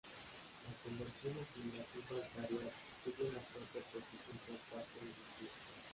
[0.65, 2.71] La conversión en fundación bancaria
[3.05, 5.51] tuvo una fuerte oposición por parte de Bildu.